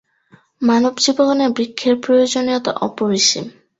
[0.61, 3.45] মানবজীবনে বৃক্ষের প্রয়োজনীয়তা অপরিসীম।